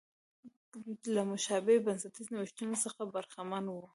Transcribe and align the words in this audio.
له 1.13 1.21
مشابه 1.31 1.75
بنسټي 1.85 2.23
نوښتونو 2.33 2.75
څخه 2.83 3.01
برخمنه 3.13 3.71
وه. 3.77 3.87